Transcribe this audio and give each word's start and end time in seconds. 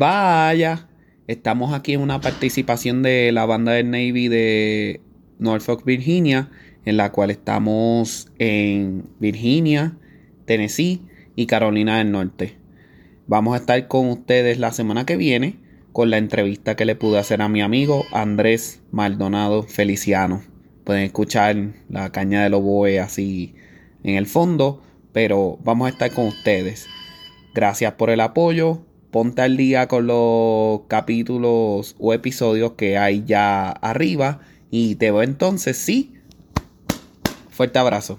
Vaya, 0.00 0.88
estamos 1.26 1.74
aquí 1.74 1.92
en 1.92 2.00
una 2.00 2.22
participación 2.22 3.02
de 3.02 3.32
la 3.32 3.44
banda 3.44 3.72
del 3.72 3.90
Navy 3.90 4.28
de 4.28 5.02
Norfolk, 5.38 5.84
Virginia, 5.84 6.48
en 6.86 6.96
la 6.96 7.12
cual 7.12 7.30
estamos 7.30 8.32
en 8.38 9.10
Virginia, 9.18 9.98
Tennessee 10.46 11.02
y 11.36 11.44
Carolina 11.44 11.98
del 11.98 12.12
Norte. 12.12 12.56
Vamos 13.26 13.52
a 13.52 13.58
estar 13.58 13.88
con 13.88 14.08
ustedes 14.08 14.58
la 14.58 14.72
semana 14.72 15.04
que 15.04 15.18
viene 15.18 15.58
con 15.92 16.08
la 16.08 16.16
entrevista 16.16 16.76
que 16.76 16.86
le 16.86 16.96
pude 16.96 17.18
hacer 17.18 17.42
a 17.42 17.50
mi 17.50 17.60
amigo 17.60 18.06
Andrés 18.10 18.80
Maldonado 18.92 19.64
Feliciano. 19.64 20.40
Pueden 20.84 21.02
escuchar 21.02 21.74
la 21.90 22.10
caña 22.10 22.48
de 22.48 22.56
oboe 22.56 23.00
así 23.00 23.54
en 24.02 24.14
el 24.14 24.24
fondo, 24.24 24.82
pero 25.12 25.58
vamos 25.62 25.88
a 25.88 25.90
estar 25.90 26.10
con 26.10 26.24
ustedes. 26.24 26.86
Gracias 27.52 27.92
por 27.92 28.08
el 28.08 28.20
apoyo. 28.20 28.86
Ponte 29.10 29.42
al 29.42 29.56
día 29.56 29.88
con 29.88 30.06
los 30.06 30.82
capítulos 30.88 31.96
o 31.98 32.14
episodios 32.14 32.72
que 32.72 32.96
hay 32.96 33.24
ya 33.24 33.70
arriba. 33.70 34.40
Y 34.70 34.94
te 34.96 35.10
veo 35.10 35.22
entonces, 35.22 35.76
sí. 35.76 36.14
Fuerte 37.50 37.78
abrazo. 37.78 38.18